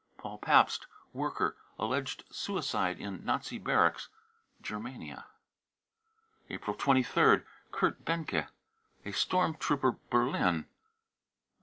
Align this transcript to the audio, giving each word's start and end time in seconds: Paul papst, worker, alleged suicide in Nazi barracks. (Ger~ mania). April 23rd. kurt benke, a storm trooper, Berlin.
Paul 0.17 0.39
papst, 0.39 0.87
worker, 1.13 1.57
alleged 1.77 2.23
suicide 2.31 2.99
in 2.99 3.23
Nazi 3.23 3.59
barracks. 3.59 4.09
(Ger~ 4.59 4.79
mania). 4.79 5.27
April 6.49 6.75
23rd. 6.75 7.43
kurt 7.71 8.03
benke, 8.03 8.47
a 9.05 9.11
storm 9.11 9.55
trooper, 9.57 9.91
Berlin. 10.09 10.65